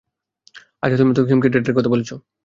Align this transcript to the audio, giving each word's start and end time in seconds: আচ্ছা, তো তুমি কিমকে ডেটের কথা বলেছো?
আচ্ছা, 0.83 0.95
তো 0.99 1.03
তুমি 1.09 1.27
কিমকে 1.29 1.49
ডেটের 1.53 1.73
কথা 1.77 1.89
বলেছো? 1.93 2.15